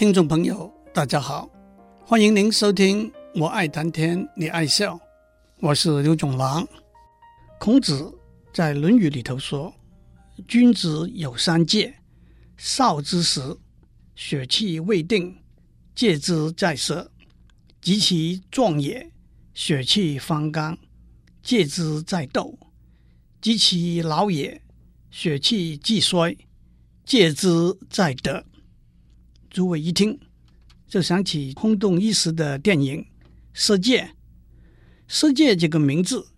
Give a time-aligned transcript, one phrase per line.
[0.00, 1.46] 听众朋友，大家好，
[2.06, 4.94] 欢迎您收听《我爱谈天，你爱笑》，
[5.58, 6.66] 我是刘总郎。
[7.58, 8.10] 孔子
[8.50, 9.70] 在《论语》里头说
[10.48, 11.94] ：“君子有三戒，
[12.56, 13.58] 少之时，
[14.14, 15.36] 血气未定，
[15.94, 17.10] 戒之在色；
[17.82, 19.12] 及其壮也，
[19.52, 20.78] 血气方刚，
[21.42, 22.58] 戒之在斗；
[23.42, 24.62] 及其老也，
[25.10, 26.34] 血气既衰，
[27.04, 28.42] 戒之在德。”
[29.50, 30.16] 诸位一听，
[30.86, 33.02] 就想起轰动一时的电影
[33.52, 34.04] 《色戒》。
[35.08, 36.28] 色戒这个名字，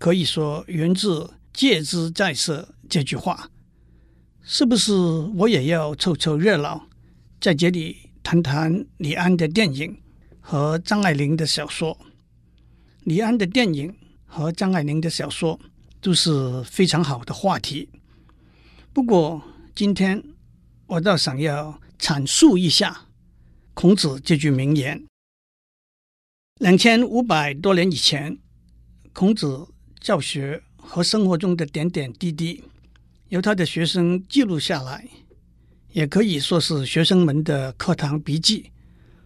[0.00, 3.48] 可以说源自“戒之在色”这句话。
[4.42, 6.88] 是不是我也要凑凑热闹，
[7.40, 9.96] 在这里谈谈李安的电影
[10.40, 11.96] 和张爱玲的小说？
[13.04, 13.94] 李安的电影
[14.26, 15.60] 和张爱玲的小说
[16.00, 17.88] 都是非常好的话题。
[18.92, 19.40] 不过
[19.76, 20.20] 今天
[20.88, 21.80] 我倒想要。
[21.98, 23.06] 阐述一下
[23.74, 25.04] 孔子这句名言。
[26.60, 28.38] 两千五百多年以前，
[29.12, 29.66] 孔子
[30.00, 32.64] 教学和生活中的点点滴滴，
[33.28, 35.06] 由他的学生记录下来，
[35.92, 38.70] 也可以说是学生们的课堂笔记。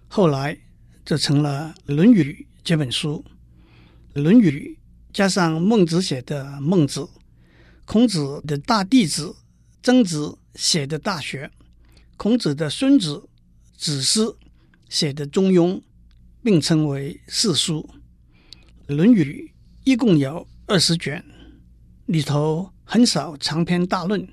[0.09, 0.59] 后来
[1.05, 3.25] 就成了《论语》这本书，
[4.21, 4.79] 《论语》
[5.15, 7.01] 加上孟子写的《孟子》，
[7.87, 9.35] 孔子的大弟子
[9.83, 11.47] 曾子写的《大学》。
[12.23, 13.29] 孔子的孙子
[13.77, 14.39] 子思
[14.89, 15.75] 写的《中庸》，
[16.41, 17.91] 并称为四书。
[18.95, 19.51] 《论语》
[19.83, 21.25] 一共有二十卷，
[22.07, 24.25] 里头很少长篇大论，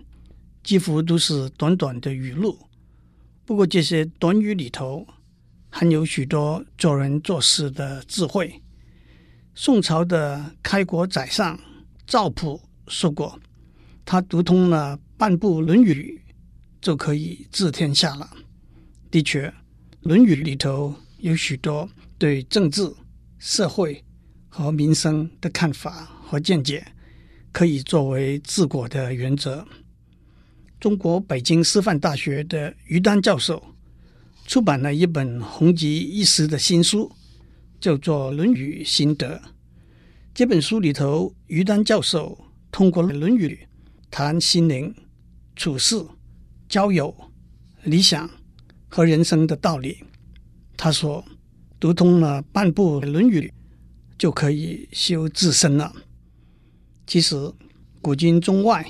[0.63, 2.59] 几乎都是短短的语录。
[3.43, 5.07] 不过这些短语里头
[5.71, 8.61] 含有许多做人做事的智慧。
[9.55, 11.59] 宋朝的开国宰相
[12.05, 13.39] 赵普说过，
[14.05, 16.21] 他读通了半部《论语》。
[16.81, 18.29] 就可以治天下了。
[19.11, 19.47] 的确，
[20.01, 22.93] 《论语》里头有许多对政治、
[23.37, 24.03] 社会
[24.47, 26.85] 和民生的看法和见解，
[27.51, 29.67] 可以作为治国的原则。
[30.79, 33.61] 中国北京师范大学的于丹教授
[34.45, 37.11] 出版了一本红极一时的新书，
[37.81, 39.37] 叫做《论语心得》。
[40.33, 43.59] 这本书里头，于丹教授通过《论语》
[44.09, 44.95] 谈心灵、
[45.55, 46.01] 处世。
[46.69, 47.13] 交友、
[47.83, 48.29] 理想
[48.87, 50.03] 和人生的道理，
[50.77, 51.25] 他说
[51.79, 53.41] ：“读通了半部《论语》，
[54.19, 55.91] 就可以修自身了。”
[57.07, 57.51] 其实，
[58.03, 58.85] 古今中外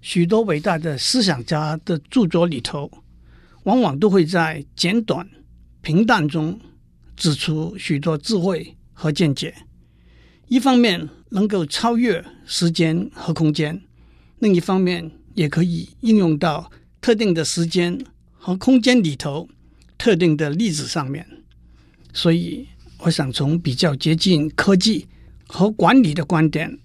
[0.00, 2.88] 许多伟大的思想家的著作里头，
[3.64, 5.28] 往往都会在简短、
[5.82, 6.60] 平淡中
[7.16, 9.52] 指出许多智慧和见解。
[10.46, 13.82] 一方面能够超越时间和空间，
[14.38, 16.70] 另一方面也可以应用到。
[17.08, 17.98] 特定的时间
[18.34, 19.48] 和空间里头，
[19.96, 21.26] 特定的例子上面，
[22.12, 25.08] 所以我想从比较接近科技
[25.46, 26.78] 和管理的观点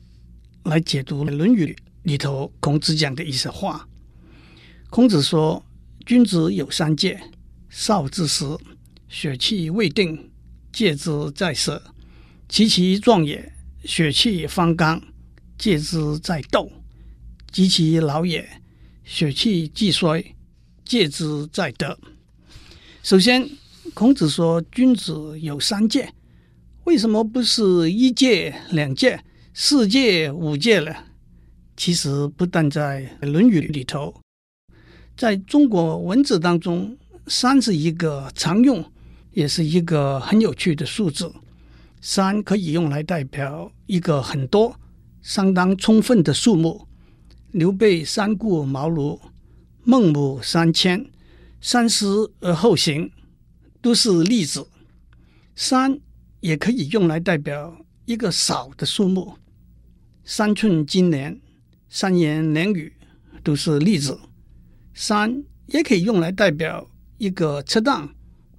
[0.64, 1.66] 来解读《论语》
[2.04, 3.86] 里头孔子讲的一些话。
[4.90, 5.62] 孔子说
[6.08, 7.20] ：“君子有三戒，
[7.68, 8.46] 少之时，
[9.10, 10.32] 血气未定，
[10.72, 11.82] 戒之在色；
[12.48, 13.52] 及其壮也，
[13.84, 15.04] 血气方刚，
[15.58, 16.72] 戒之在斗；
[17.52, 18.50] 及其老也。”
[19.04, 20.24] 血气既衰，
[20.86, 21.98] 戒之在德。
[23.04, 23.50] 首先，
[23.94, 26.14] 孔子说君子有三戒，
[26.86, 29.22] 为什么不是一戒、两戒、
[29.54, 30.96] 四戒、五戒呢？
[31.76, 34.22] 其实不但在《论语》里头，
[35.18, 36.98] 在中国文字当中，
[37.28, 38.84] 三是一个常用，
[39.32, 41.34] 也是一个很有趣的数字。
[42.00, 44.80] 三可以用来代表一个很多、
[45.22, 46.88] 相当充分的数目。
[47.54, 49.20] 刘备三顾茅庐，
[49.84, 51.06] 孟母三迁，
[51.62, 53.12] 三思而后行，
[53.80, 54.66] 都是例子。
[55.56, 56.00] 三
[56.40, 59.38] 也可以用来代表一个少的数目，
[60.24, 61.40] 三寸金莲，
[61.90, 62.92] 三言两语，
[63.44, 64.20] 都是例子。
[64.96, 66.90] 三也可以用来代表
[67.20, 68.10] 一个恰当、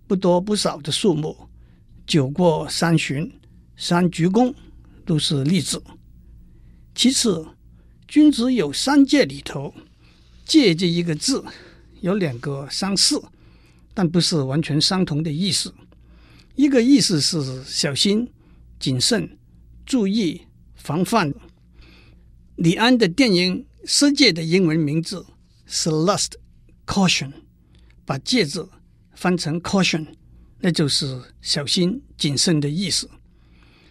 [0.07, 1.37] 不多不少的数目，
[2.07, 3.29] 酒过三巡，
[3.77, 4.55] 三鞠躬，
[5.05, 5.83] 都是例子。
[6.95, 7.45] 其次。
[8.07, 9.75] 君子有三戒里头，
[10.45, 11.45] 戒这一个字
[12.01, 13.23] 有两个相似，
[13.93, 15.75] 但不是完全相同的意思。
[16.55, 18.31] 一个意思是小心、
[18.79, 19.39] 谨慎、
[19.85, 20.43] 注意、
[20.77, 21.35] 防范。
[22.57, 25.27] 李安的电影《色戒》的英文名字
[25.67, 26.33] 是 Lust
[26.87, 27.33] Caution，
[28.05, 28.69] 把戒字
[29.15, 30.07] 翻成 Caution，
[30.61, 33.11] 那就是小心谨慎的意思。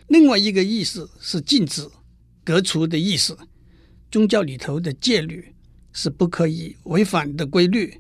[0.07, 1.89] 另外一个意思是禁止、
[2.45, 3.37] 革除的意思。
[4.13, 5.43] 宗教里头的戒律
[5.91, 7.99] 是不可以违反的规律，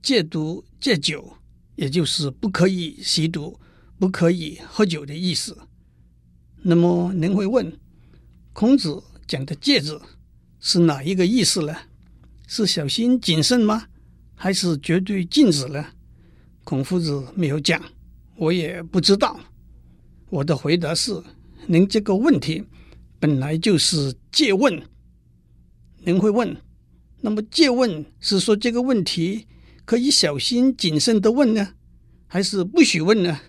[0.00, 1.30] 戒毒、戒酒、
[1.76, 3.60] 也就是不可以吸毒、
[3.98, 5.54] 不可以喝酒的意思。
[6.62, 7.70] 那么您会问，
[8.54, 10.00] 孔子讲的戒字
[10.58, 11.76] 是哪一个意思呢？
[12.46, 13.88] 是小心谨慎吗？
[14.34, 15.84] 还是绝对禁止呢？
[16.64, 17.78] 孔夫子没有讲，
[18.36, 19.38] 我也不知道。
[20.30, 21.22] 我的回答是：
[21.66, 22.64] 您这个问题
[23.20, 24.82] 本来就是借问。
[26.04, 26.56] 您会问，
[27.20, 29.46] 那么借问是说这个问题
[29.84, 31.74] 可以小心谨慎的问呢，
[32.26, 33.40] 还是不许问呢？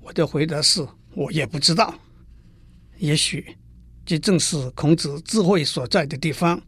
[0.00, 1.94] 我的回答是：我也不知道。
[2.98, 3.56] 也许
[4.06, 6.60] 这正是孔子智慧所在的地方。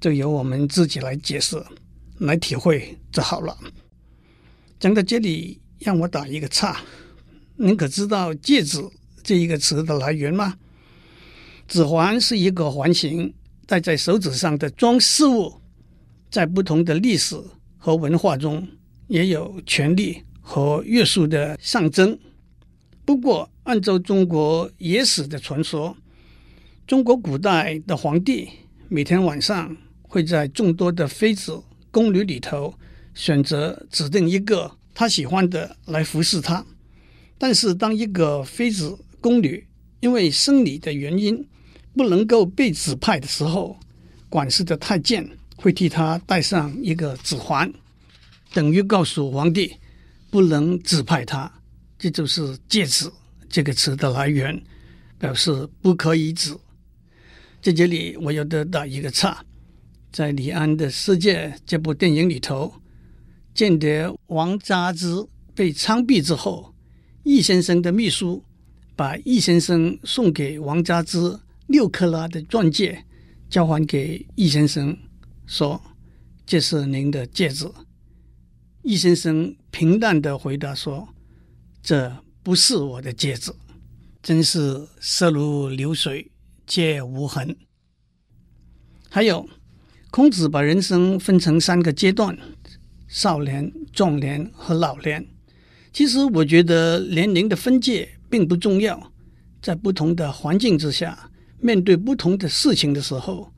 [0.00, 1.62] 就由我们自己来解释、
[2.20, 3.54] 来体会就好了。
[4.78, 6.80] 讲到这里，让我打一个岔。
[7.56, 8.82] 您可知道“戒指”
[9.22, 10.56] 这一个词的来源吗？
[11.68, 13.34] 指环是一个环形
[13.70, 15.54] 戴在手指上的装饰物，
[16.28, 17.40] 在不同的历史
[17.78, 18.66] 和文化中，
[19.06, 22.18] 也有权力和约束的象征。
[23.04, 25.96] 不过，按照中国野史的传说，
[26.84, 28.48] 中国古代的皇帝
[28.88, 31.62] 每天晚上，会在众多的妃子、
[31.92, 32.74] 宫女里头
[33.14, 36.66] 选择指定一个他喜欢的来服侍他。
[37.38, 39.64] 但是，当一个妃子、宫女
[40.00, 41.46] 因为生理的原因
[41.94, 43.76] 不能够被指派的时候，
[44.28, 47.72] 管事的太监会替他戴上一个指环，
[48.52, 49.74] 等于告诉皇帝
[50.30, 51.50] 不能指派他。
[51.98, 53.10] 这就是“戒指”
[53.50, 54.58] 这个词的来源，
[55.18, 56.56] 表示不可以指。
[57.60, 59.44] 在这里，我要得到一个岔。
[60.10, 62.72] 在李安的《世界》这部电影里头，
[63.52, 65.06] 间谍王扎之
[65.54, 66.74] 被枪毙之后，
[67.22, 68.42] 易先生的秘书
[68.96, 71.38] 把易先生送给王扎之
[71.70, 73.04] 六克拉的钻戒
[73.48, 74.98] 交还给易先生，
[75.46, 75.80] 说
[76.44, 77.70] ：“这是您的戒指。”
[78.82, 81.08] 易先生平淡的回答说
[81.80, 83.52] ：“这不是我的戒指，
[84.20, 86.32] 真是色如流水，
[86.66, 87.56] 皆无痕。”
[89.08, 89.48] 还有。
[90.10, 92.36] 孔子把人生分成三个阶段：
[93.06, 95.24] 少年、壮年和老年。
[95.92, 99.12] 其实，我觉得年龄的分界并不重要。
[99.62, 101.29] 在不同的环境之下，
[101.60, 103.52] 面对不同的事情的时候，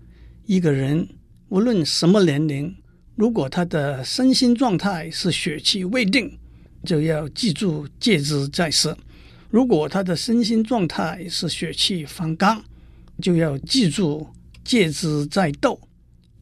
[0.47, 1.09] 一个人
[1.49, 2.75] 无论什么年龄，
[3.15, 6.39] 如果他的身心状态是血气未定，
[6.85, 8.93] 就要记住戒之在色；
[9.51, 12.63] 如果他的身心状态是血气方刚，
[13.21, 14.27] 就要记住
[14.65, 15.81] 戒之在斗。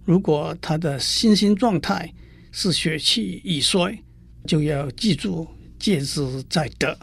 [0.05, 2.13] 如果他的身心状态
[2.53, 4.03] 是血气已衰，
[4.47, 5.47] 就要记住
[5.79, 6.99] 戒之在得。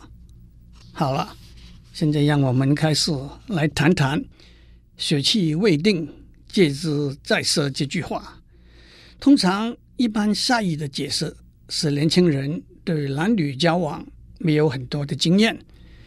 [0.91, 1.35] 好了，
[1.93, 3.11] 现在让我们开始
[3.47, 4.23] 来谈谈
[4.97, 6.07] “血气未定，
[6.47, 8.41] 借之再色”这句话。
[9.19, 11.33] 通常，一般下意的解释
[11.69, 14.05] 是年轻人对男女交往
[14.39, 15.57] 没有很多的经验，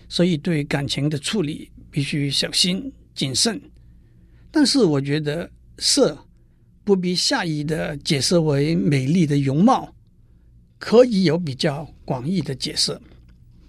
[0.09, 3.61] 所以对感情的处理必须小心谨慎。
[4.51, 6.27] 但是，我觉得色。
[6.83, 9.95] 不必下意的解释为美丽的容貌，
[10.79, 12.99] 可以有比较广义的解释。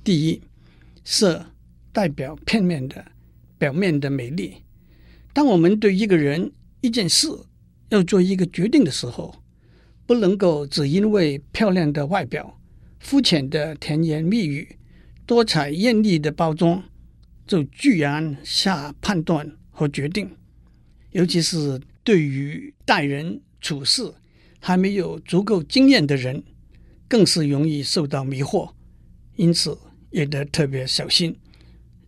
[0.04, 0.42] 第一，
[1.04, 1.46] 色
[1.92, 3.06] 代表片面的、
[3.60, 4.56] 表面的美丽。
[5.34, 6.52] 当我们对一个人、
[6.82, 7.28] 一件事
[7.90, 9.44] 要做一个决定的时候，
[10.06, 12.60] 不能够只因为漂亮的外表、
[13.00, 14.78] 肤浅的甜言蜜语、
[15.26, 16.84] 多彩艳丽的包装，
[17.46, 20.30] 就居然下判断和决定，
[21.12, 21.82] 尤其是。
[22.04, 24.12] 对于待人处事
[24.60, 26.44] 还没有足够经验的人，
[27.08, 28.74] 更是容易受到迷惑，
[29.36, 29.78] 因此
[30.10, 31.38] 也得特别小心。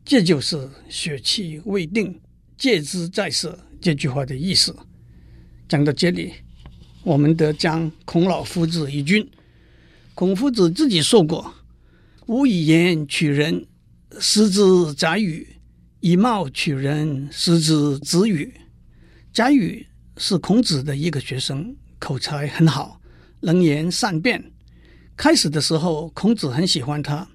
[0.03, 2.19] 这就是“血气未定，
[2.63, 4.73] 戒之在色”这句话的意思。
[5.67, 6.31] 讲到这里，
[7.03, 9.29] 我们得将孔老夫子一军。
[10.13, 11.53] 孔夫子自己说过
[12.27, 13.67] ：“吾以言取人，
[14.17, 15.45] 失之宰予；
[15.99, 18.53] 以貌取人，失之子羽。”
[19.33, 23.01] 贾雨是孔子的一个学生，口才很好，
[23.41, 24.41] 能言善辩。
[25.17, 27.27] 开始的时候，孔子很喜欢他，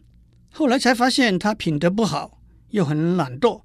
[0.48, 3.60] 后来才发现他品德不好，又很懒惰。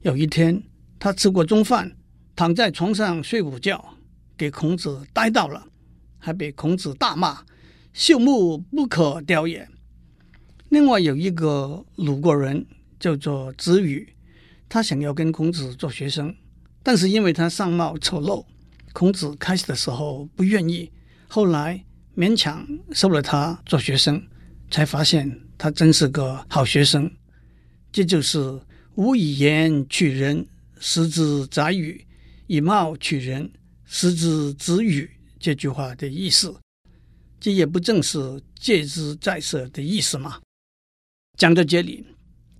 [0.00, 0.62] 有一天，
[1.02, 1.96] 他吃过中饭，
[2.36, 3.84] 躺在床上睡午觉，
[4.36, 5.66] 给孔子逮到了，
[6.16, 7.42] 还被孔子大骂
[7.92, 9.68] ：“朽木不可雕也。”
[10.70, 12.64] 另外有一个鲁国人
[13.00, 14.14] 叫做子羽，
[14.68, 16.32] 他想要跟孔子做学生。
[16.84, 18.44] 但是因为他相貌丑陋，
[18.92, 20.88] 孔子开始的时候不愿意，
[21.26, 21.84] 后来
[22.16, 24.22] 勉强收了他做学生，
[24.70, 27.10] 才发现他真是个好学生。
[27.90, 28.60] 这就是
[28.94, 30.46] “无以言取人，
[30.84, 32.04] 失之宰予；
[32.48, 33.48] 以貌取人，
[33.84, 35.08] 失之子语”
[35.38, 36.52] 这句话的意思。
[37.38, 40.40] 这也不正是戒之在色的意思吗？
[41.38, 42.04] 讲到这里，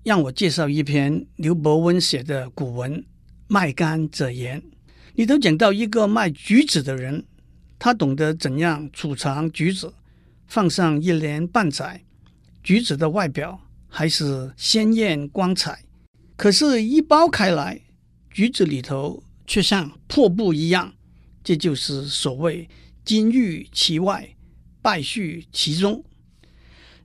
[0.04, 2.94] 让我介绍一篇刘伯温写的古文
[3.48, 4.62] 《卖柑者言》，
[5.16, 7.24] 里头讲到一个卖橘子的人，
[7.76, 9.92] 他懂得怎样储藏橘子，
[10.46, 12.00] 放上一年半载，
[12.62, 15.84] 橘子的外表还是鲜艳光彩，
[16.36, 17.80] 可是，一剥开来，
[18.32, 20.94] 橘子里头却像破布一样。
[21.44, 22.68] 这就是所谓
[23.04, 24.36] “金玉其外，
[24.80, 26.04] 败絮其中”。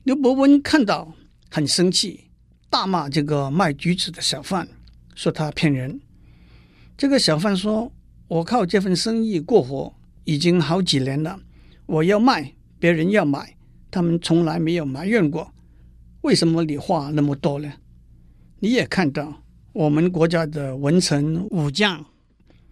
[0.03, 1.13] 刘伯温看到
[1.49, 2.25] 很生气，
[2.69, 4.67] 大骂这个卖橘子的小贩，
[5.15, 5.99] 说他骗人。
[6.95, 7.91] 这个小贩说
[8.29, 9.93] ：“我靠这份生意过活
[10.23, 11.39] 已经好几年了，
[11.85, 13.57] 我要卖，别人要买，
[13.91, 15.51] 他们从来没有埋怨过。
[16.21, 17.73] 为什么你话那么多呢？”
[18.59, 19.43] 你也看到
[19.77, 22.03] 我们国家的文臣武将，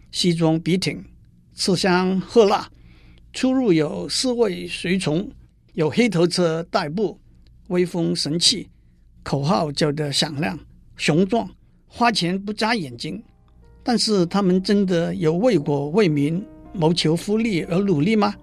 [0.10, 1.06] 西装笔挺。
[1.54, 2.68] 吃香喝辣，
[3.32, 5.30] 出入有侍卫随从，
[5.74, 7.20] 有黑头车代步，
[7.68, 8.70] 威风神气，
[9.22, 10.58] 口号叫得响亮
[10.98, 11.48] 雄壮，
[11.86, 13.24] 花钱不眨眼睛。
[13.84, 16.44] 但是他们真的有为国为民
[16.74, 18.34] 谋求福利而努力吗？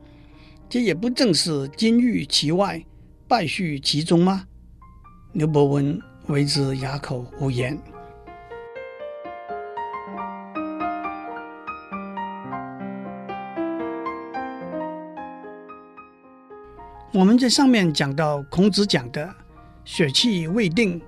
[0.71, 2.81] 这也不正是金玉其外，
[3.27, 4.47] 败絮其中吗？
[5.33, 7.77] 刘伯温为之哑口无言。
[17.15, 19.35] 我们在上面讲到孔子讲的
[19.85, 20.99] “血气未定，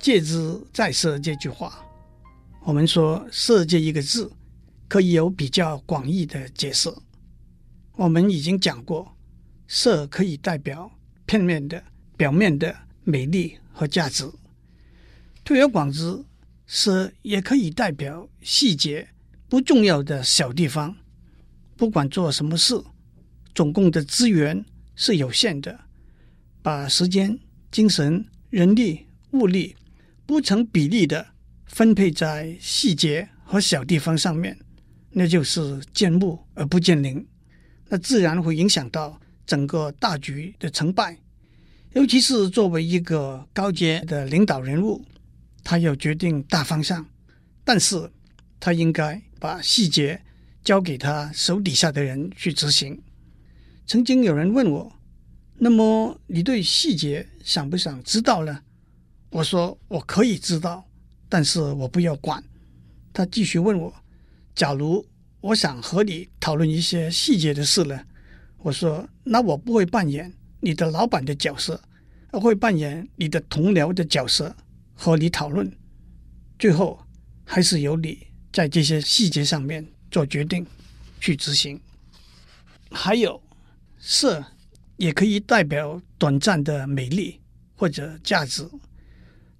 [0.00, 1.86] 戒之在色”这句话，
[2.64, 4.28] 我们说“色”这一个字
[4.88, 6.92] 可以有比较广义的解释。
[7.92, 9.16] 我们已经讲过，
[9.68, 10.90] 色可以代表
[11.24, 11.80] 片面的、
[12.16, 14.26] 表面的美丽和价值；
[15.44, 16.24] 推而广之，
[16.66, 19.08] 色也可以代表细节
[19.48, 20.96] 不重要的小地方。
[21.76, 22.82] 不管做什么事，
[23.54, 24.64] 总共的资源。
[24.96, 25.80] 是有限的，
[26.62, 27.38] 把时间、
[27.70, 29.76] 精神、人力、物力
[30.26, 31.26] 不成比例的
[31.66, 34.58] 分配在细节和小地方上面，
[35.10, 37.26] 那就是见木而不见林，
[37.88, 41.18] 那自然会影响到整个大局的成败。
[41.92, 45.04] 尤其是作为一个高阶的领导人物，
[45.62, 47.06] 他要决定大方向，
[47.64, 48.10] 但是
[48.58, 50.20] 他应该把细节
[50.64, 53.00] 交给他手底下的人去执行。
[53.86, 54.92] 曾经有人问我
[55.58, 58.62] ：“那么你对细节想不想知道呢？”
[59.28, 60.88] 我说：“我可以知道，
[61.28, 62.42] 但是我不要管。”
[63.12, 63.94] 他继续问我
[64.56, 65.06] ：“假如
[65.40, 68.00] 我想和你讨论一些细节的事呢？”
[68.58, 71.82] 我说：“那我不会扮演你的老板的角色，
[72.30, 74.56] 而会扮演你的同僚的角色
[74.94, 75.70] 和你讨论。
[76.58, 76.98] 最后
[77.44, 80.66] 还是由你在这些细节上面做决定，
[81.20, 81.78] 去执行。”
[82.90, 83.43] 还有。
[84.06, 84.44] 色
[84.98, 87.40] 也可以代表短暂的美丽
[87.74, 88.68] 或者价值，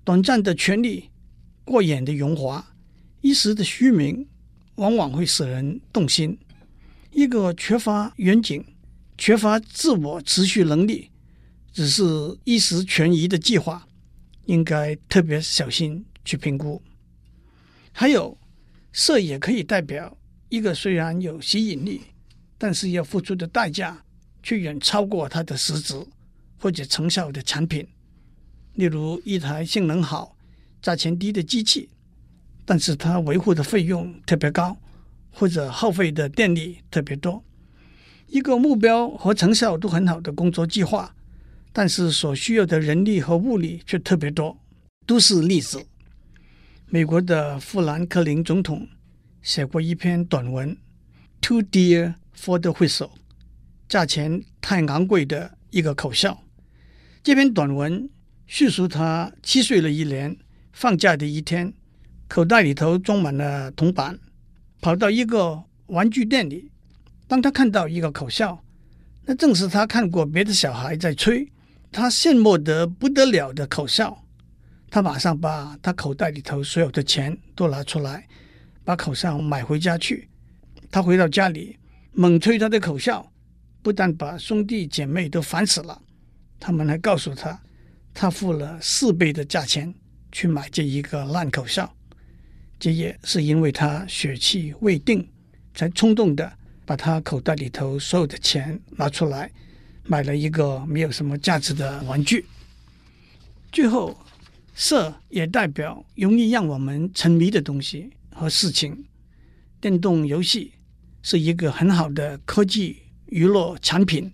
[0.04, 1.08] 短暂的权力、
[1.64, 2.62] 过眼的荣华、
[3.22, 4.28] 一时的虚名，
[4.74, 6.38] 往往会使人动心。
[7.10, 8.62] 一个缺乏远景、
[9.16, 11.10] 缺乏自我持续能力、
[11.72, 12.04] 只是
[12.44, 13.88] 一时权宜的计划，
[14.44, 16.82] 应该特别小心去评估。
[17.92, 18.36] 还有，
[18.92, 20.18] 色也可以代表
[20.50, 22.02] 一个虽然有吸引力，
[22.58, 24.03] 但是要付出的代价。
[24.44, 25.94] 却远超过它的实质
[26.58, 27.88] 或者成效的产品，
[28.74, 30.36] 例如一台性能好、
[30.82, 31.88] 价钱低的机器，
[32.66, 34.76] 但是它维护的费用特别高，
[35.32, 37.42] 或者耗费的电力特别多；
[38.26, 41.14] 一个目标和成效都很好的工作计划，
[41.72, 44.58] 但是所需要的人力和物力却特别多，
[45.06, 45.86] 都是例子。
[46.90, 48.86] 美国的富兰克林总统
[49.40, 50.76] 写过一篇短文
[51.40, 53.10] ，Too dear for the whistle。
[53.88, 56.42] 价钱太昂贵的一个口哨。
[57.22, 58.08] 这篇短文
[58.46, 60.36] 叙述他七岁的一年
[60.72, 61.72] 放假的一天，
[62.28, 64.18] 口袋里头装满了铜板，
[64.80, 66.70] 跑到一个玩具店里。
[67.26, 68.62] 当他看到一个口哨，
[69.24, 71.50] 那正是他看过别的小孩在吹，
[71.90, 74.24] 他羡慕得不得了的口哨。
[74.90, 78.28] 他马上把他口袋里头所有的钱都拿出来，
[78.84, 80.28] 把口哨买回家去。
[80.90, 81.78] 他回到家里，
[82.12, 83.32] 猛吹他的口哨。
[83.84, 86.00] 不但把兄弟姐妹都烦死了，
[86.58, 87.62] 他们还告诉他，
[88.14, 89.94] 他付了四倍的价钱
[90.32, 91.94] 去买这一个烂口哨。
[92.78, 95.28] 这也是因为他血气未定，
[95.74, 96.50] 才冲动的
[96.86, 99.50] 把他口袋里头所有的钱拿出来，
[100.04, 102.46] 买了一个没有什么价值的玩具。
[103.70, 104.18] 最后，
[104.74, 109.04] 色也代表容易让我们沉迷的东西和事情。
[109.78, 110.72] 电动游戏
[111.20, 113.03] 是一个很好的科技。
[113.34, 114.30] 娱乐产品，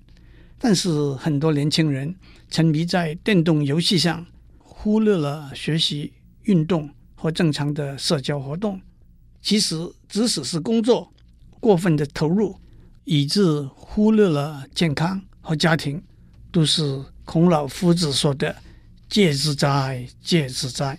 [0.59, 2.14] 但是很多年轻人
[2.50, 4.26] 沉迷在电动游戏上，
[4.59, 8.78] 忽略了学习、运动和正常的社交活动。
[9.40, 11.11] 其实，即使是工作，
[11.61, 12.61] 过分的投入，
[13.04, 16.02] 以致忽略了健康和家庭，
[16.52, 18.54] 都是孔老夫子说的
[19.09, 20.99] “戒之哉，戒之哉”。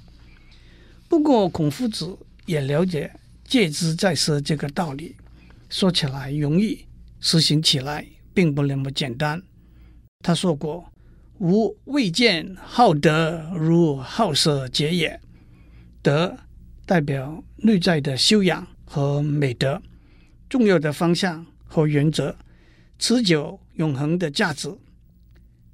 [1.07, 2.17] 不过，孔夫子
[2.47, 3.13] 也了解
[3.45, 5.15] “戒之在色”这个道理，
[5.69, 6.83] 说起来容易，
[7.21, 9.41] 实行起来并不那么简单。
[10.19, 10.91] 他说过
[11.39, 15.17] ：“吾未见好德如好色者也。”
[16.03, 16.35] 德
[16.85, 19.81] 代表内在的修养和美德，
[20.49, 22.35] 重要的方向和原则，
[22.99, 24.69] 持久永恒的价值。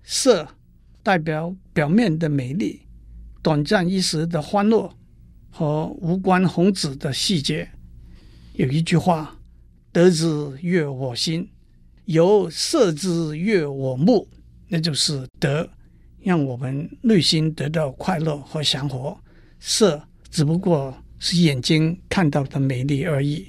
[0.04, 0.48] 色
[1.02, 2.82] 代表表面的美丽，
[3.42, 4.94] 短暂一时的欢乐。
[5.50, 7.68] 和无关宏旨的细节，
[8.54, 9.37] 有一句话
[9.98, 10.28] ：“德之
[10.62, 11.50] 悦我心，
[12.06, 14.28] 由色之悦我目。”
[14.70, 15.68] 那就是德
[16.20, 19.18] 让我们内心得到快乐和祥和，
[19.60, 23.48] 色只不过是眼睛看到的美丽而已。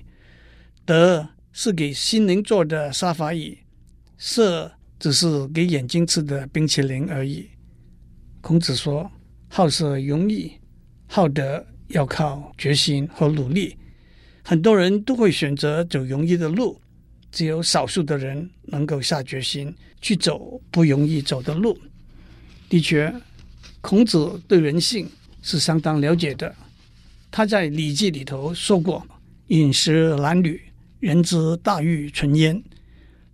[0.86, 3.58] 德是给心灵坐的沙发椅，
[4.16, 7.46] 色只是给眼睛吃的冰淇淋而已。
[8.40, 9.10] 孔子说
[9.50, 10.52] ：“好色容易，
[11.06, 13.74] 好德。”要靠决心和努力，
[14.48, 16.80] 很多人都会选择走容易的路，
[17.30, 21.78] 只有少数的人能够下决心去走不容易走的路。
[22.66, 23.14] 的确，
[23.82, 25.06] 孔子对人性
[25.42, 26.54] 是相当了解的。
[27.30, 29.06] 他在《礼记》里头说过
[29.48, 30.58] ：“饮食男女，
[30.98, 32.64] 人之大欲存焉。”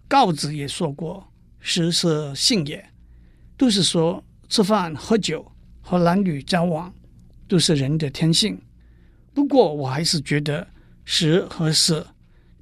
[0.08, 1.24] 告子也说过
[1.62, 2.84] ：“食色性也。”
[3.56, 5.46] 都是说吃饭、喝酒
[5.80, 6.92] 和男女交往。
[7.46, 8.60] 都是人的天性，
[9.32, 10.66] 不过我还是觉得
[11.04, 12.14] 食和色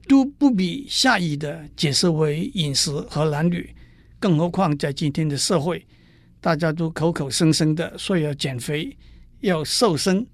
[0.08, 3.74] 都不比下意的解释为饮食和男女，
[4.18, 5.86] 更何况在今天的社会，
[6.40, 8.96] 大家都口口声声的说要减肥、
[9.40, 10.26] 要瘦身，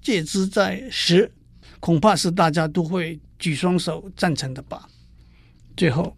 [0.00, 1.30] 戒之在食，
[1.78, 4.88] 恐怕是大家都会举双手赞成的吧。
[5.76, 6.16] 最后，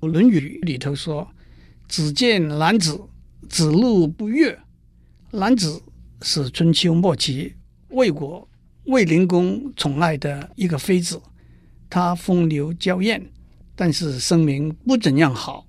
[0.06, 1.30] 《论语》里头说
[1.88, 3.00] ：“子见男子，
[3.48, 4.58] 子路不悦。”
[5.32, 5.82] 男子。
[6.22, 7.54] 是春秋末期
[7.88, 8.46] 魏国
[8.84, 11.20] 卫灵公宠爱的一个妃子，
[11.88, 13.30] 她风流娇艳，
[13.76, 15.66] 但是声名不怎样好。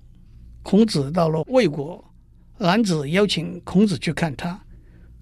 [0.62, 2.02] 孔子到了魏国，
[2.58, 4.64] 男子邀请孔子去看他，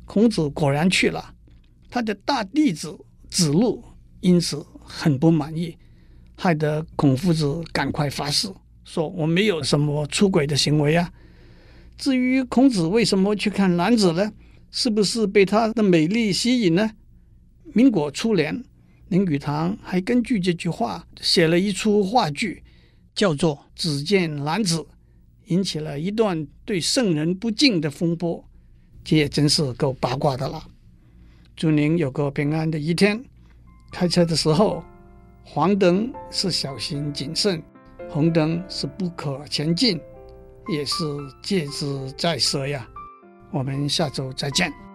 [0.05, 1.35] 孔子果然去了。
[1.89, 2.97] 他的大弟子
[3.29, 3.83] 子路
[4.21, 5.77] 因此很不满意，
[6.37, 8.49] 害得孔夫子赶快发誓
[8.85, 11.11] 说：“我没有什么出轨的行为啊。”
[11.99, 14.33] 至于孔子为什么去看男子呢？
[14.71, 16.91] 是不是被他的美丽吸引呢？
[17.73, 18.65] 民国初年，
[19.09, 22.63] 林语堂还根据这句话写了一出话剧，
[23.15, 24.79] 叫做《只见男子》，
[25.47, 28.45] 引起了一段对圣人不敬的风波。
[29.03, 30.63] 这也真是够八卦的了。
[31.57, 33.23] 祝您有个平安的一天。
[33.91, 34.85] 开车的时候，
[35.43, 37.63] 黄灯是小心谨慎，
[38.09, 40.01] 红灯是不可前进，
[40.73, 41.05] 也是
[41.43, 42.89] 戒之在色呀。
[43.51, 44.90] 我们下周再见。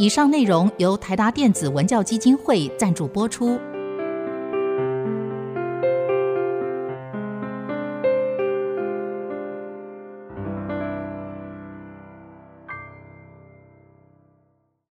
[0.00, 3.60] 以上内容由台达电子文教基金会赞助播出。